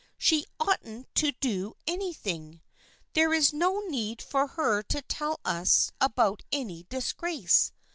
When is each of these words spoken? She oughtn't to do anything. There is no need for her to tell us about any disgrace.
She 0.17 0.47
oughtn't 0.59 1.13
to 1.13 1.31
do 1.33 1.75
anything. 1.85 2.63
There 3.13 3.31
is 3.35 3.53
no 3.53 3.81
need 3.81 4.19
for 4.19 4.47
her 4.47 4.81
to 4.81 5.03
tell 5.03 5.39
us 5.45 5.91
about 6.01 6.41
any 6.51 6.87
disgrace. 6.89 7.71